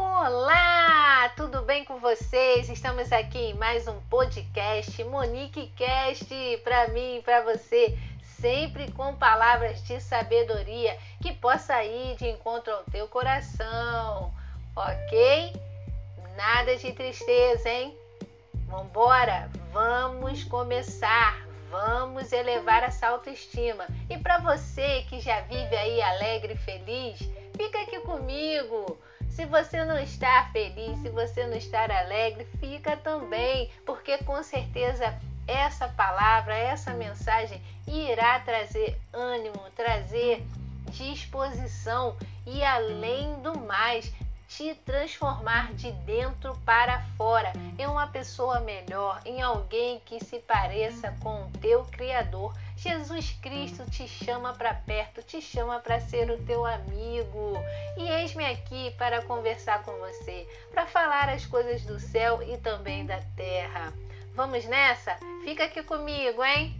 [0.00, 2.68] Olá, tudo bem com vocês?
[2.68, 6.28] Estamos aqui em mais um podcast Monique Cast
[6.62, 12.84] para mim, para você, sempre com palavras de sabedoria que possa ir de encontro ao
[12.84, 14.32] teu coração,
[14.76, 15.52] ok?
[16.36, 17.98] Nada de tristeza, hein?
[18.68, 23.84] Vambora, vamos começar, vamos elevar essa autoestima.
[24.08, 27.18] E para você que já vive aí alegre e feliz,
[27.56, 28.96] fica aqui comigo
[29.30, 35.14] se você não está feliz, se você não está alegre, fica também, porque com certeza
[35.46, 40.44] essa palavra, essa mensagem irá trazer ânimo, trazer
[40.90, 44.12] disposição e além do mais,
[44.48, 51.14] te transformar de dentro para fora em uma pessoa melhor, em alguém que se pareça
[51.20, 52.54] com o teu Criador.
[52.74, 57.54] Jesus Cristo te chama para perto, te chama para ser o teu amigo.
[57.96, 63.04] E eis-me aqui para conversar com você, para falar as coisas do céu e também
[63.04, 63.92] da terra.
[64.34, 65.16] Vamos nessa?
[65.44, 66.77] Fica aqui comigo, hein?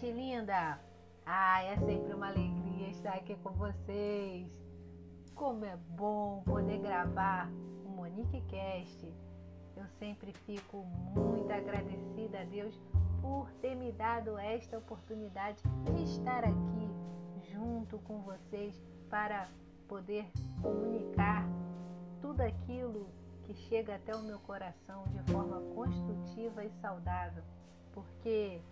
[0.00, 0.80] Gente linda!
[1.26, 4.48] Ah, é sempre uma alegria estar aqui com vocês.
[5.34, 7.50] Como é bom poder gravar
[7.84, 9.12] o Monique Cast.
[9.76, 10.78] Eu sempre fico
[11.14, 12.74] muito agradecida a Deus
[13.20, 16.90] por ter me dado esta oportunidade de estar aqui
[17.52, 18.74] junto com vocês
[19.10, 19.48] para
[19.86, 20.26] poder
[20.62, 21.46] comunicar
[22.22, 23.06] tudo aquilo
[23.42, 27.42] que chega até o meu coração de forma construtiva e saudável,
[27.92, 28.62] porque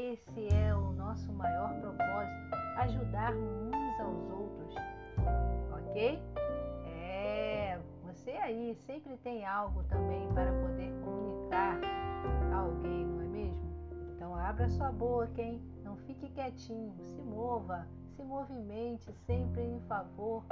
[0.00, 4.74] esse é o nosso maior propósito, ajudar uns aos outros.
[5.72, 6.22] Ok?
[6.86, 11.78] É, você aí sempre tem algo também para poder comunicar
[12.52, 13.70] a alguém, não é mesmo?
[14.14, 15.60] Então abra sua boca, hein?
[15.84, 20.42] Não fique quietinho, se mova, se movimente sempre em favor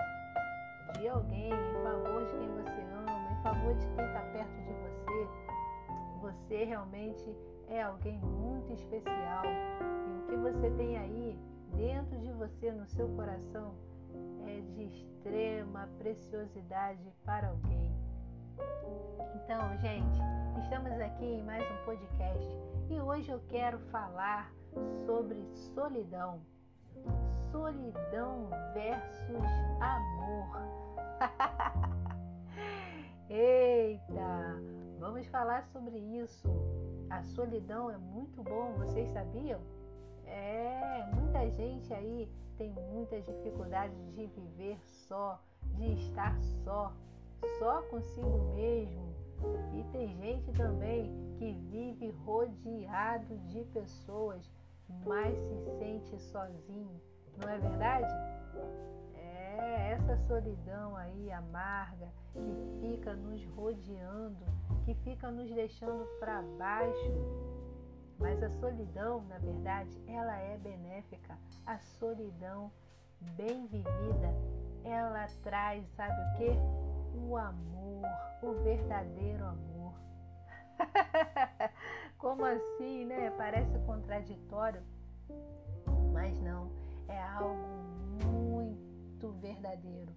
[0.99, 4.73] de alguém, em favor de quem você ama, em favor de quem está perto de
[4.73, 5.29] você.
[6.21, 7.37] Você realmente
[7.71, 11.39] é alguém muito especial e o que você tem aí
[11.75, 13.75] dentro de você, no seu coração,
[14.47, 17.95] é de extrema preciosidade para alguém.
[19.35, 20.19] Então, gente,
[20.63, 22.49] estamos aqui em mais um podcast
[22.91, 24.53] e hoje eu quero falar
[25.05, 26.41] sobre solidão.
[27.53, 29.45] Solidão versus
[29.81, 30.49] amor.
[33.29, 34.63] Eita!
[34.99, 36.49] Vamos falar sobre isso.
[37.11, 39.61] A solidão é muito bom, vocês sabiam?
[40.27, 45.41] É, muita gente aí tem muita dificuldade de viver só,
[45.77, 46.93] de estar só,
[47.59, 49.09] só consigo mesmo.
[49.73, 54.51] E tem gente também que vive rodeado de pessoas,
[55.07, 57.01] mas se sente sozinho,
[57.41, 58.13] não é verdade?
[59.59, 64.47] É essa solidão aí amarga que fica nos rodeando,
[64.85, 67.13] que fica nos deixando para baixo.
[68.19, 71.37] Mas a solidão, na verdade, ela é benéfica.
[71.67, 72.71] A solidão
[73.37, 74.33] bem vivida,
[74.85, 77.19] ela traz, sabe o que?
[77.19, 78.07] O amor,
[78.43, 79.95] o verdadeiro amor.
[82.17, 83.31] Como assim, né?
[83.37, 84.83] Parece contraditório,
[86.13, 86.71] mas não,
[87.09, 87.57] é algo
[88.25, 88.48] muito
[89.19, 90.13] muito verdadeiro.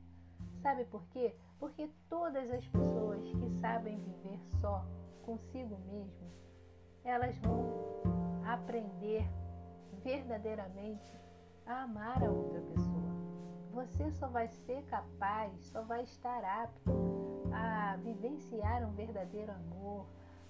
[0.62, 1.35] Sabe por quê?
[1.59, 4.85] Porque todas as pessoas que sabem viver só
[5.23, 6.31] consigo mesmo,
[7.03, 9.28] elas vão aprender
[10.03, 11.11] verdadeiramente
[11.66, 13.11] a amar a outra pessoa.
[13.72, 16.91] Você só vai ser capaz, só vai estar apto
[17.52, 20.05] a vivenciar um verdadeiro amor,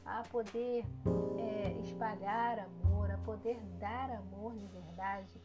[0.06, 0.86] a poder
[1.38, 5.42] é, espalhar amor, a poder dar amor de verdade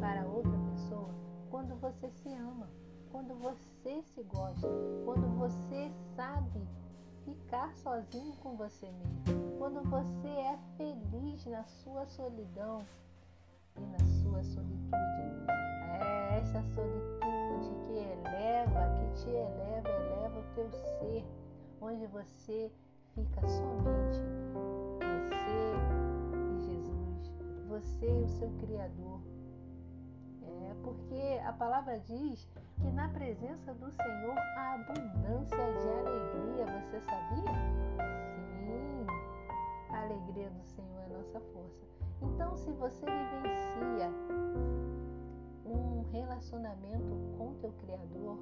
[0.00, 1.20] para outra pessoa
[1.50, 2.68] quando você se ama,
[3.10, 4.68] quando você se gosta,
[5.04, 6.60] quando você sabe
[7.24, 12.86] ficar sozinho com você mesmo, quando você é feliz na sua solidão
[13.76, 15.50] e na sua solitude.
[16.00, 21.24] É essa solitude que eleva, que te eleva, eleva o teu ser,
[21.80, 22.70] onde você
[23.14, 24.20] fica somente
[25.28, 25.76] você
[26.46, 27.32] e Jesus,
[27.68, 29.20] você e o seu Criador
[30.70, 32.48] é porque a palavra diz
[32.80, 36.66] que na presença do Senhor há abundância de alegria.
[36.80, 37.52] Você sabia?
[38.58, 39.06] Sim,
[39.90, 41.86] a alegria do Senhor é nossa força.
[42.22, 44.10] Então, se você vivencia
[45.66, 48.38] um relacionamento com teu Criador,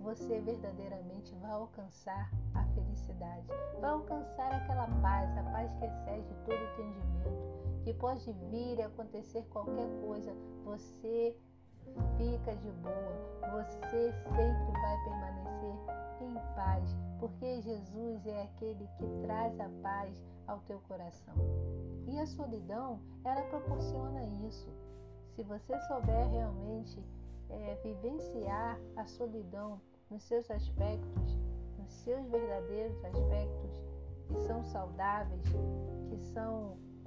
[0.00, 3.46] você verdadeiramente vai alcançar a felicidade,
[3.80, 9.42] vai alcançar aquela paz, a paz que excede todo entendimento que pode vir e acontecer
[9.50, 10.34] qualquer coisa,
[10.64, 11.36] você
[12.16, 15.40] fica de boa, você sempre vai permanecer
[16.20, 21.34] em paz, porque Jesus é aquele que traz a paz ao teu coração.
[22.06, 24.68] E a solidão, ela proporciona isso.
[25.34, 27.02] Se você souber realmente
[27.48, 29.80] é, vivenciar a solidão
[30.10, 31.38] nos seus aspectos,
[31.78, 33.82] nos seus verdadeiros aspectos
[34.26, 35.44] que são saudáveis,
[36.08, 36.59] que são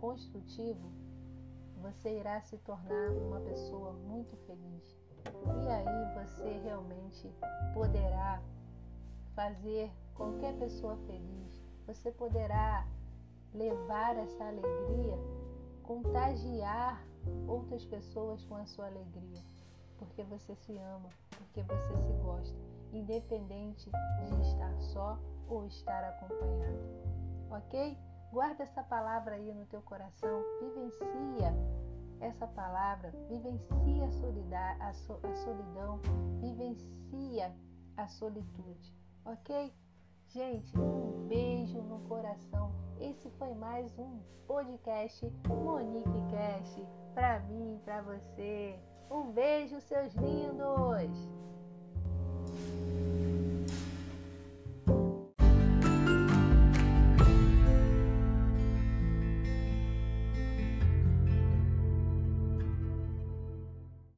[0.04, 0.92] construtivos,
[1.82, 4.98] você irá se tornar uma pessoa muito feliz.
[5.64, 7.34] E aí você realmente
[7.74, 8.44] poderá
[9.34, 11.64] fazer qualquer pessoa feliz.
[11.88, 12.86] Você poderá
[13.54, 15.18] levar essa alegria,
[15.84, 17.02] contagiar
[17.48, 19.42] outras pessoas com a sua alegria
[19.98, 22.58] porque você se ama, porque você se gosta,
[22.92, 23.90] independente
[24.28, 25.18] de estar só
[25.48, 26.78] ou estar acompanhado.
[27.50, 27.98] Ok?
[28.34, 31.54] Guarda essa palavra aí no teu coração, vivencia
[32.20, 34.10] essa palavra, vivencia
[34.58, 34.94] a, a
[35.36, 36.02] solidão,
[36.42, 37.56] vivencia
[37.96, 38.92] a solitude,
[39.24, 39.72] ok?
[40.30, 42.74] Gente, um beijo no coração.
[43.00, 46.84] Esse foi mais um podcast Monique Cast
[47.14, 48.80] para mim, para você.
[49.12, 51.30] Um beijo, seus lindos!